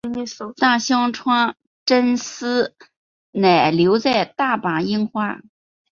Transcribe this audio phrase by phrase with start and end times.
[0.57, 1.55] 但香川
[1.85, 2.75] 真司
[3.29, 5.41] 仍留在大阪樱花。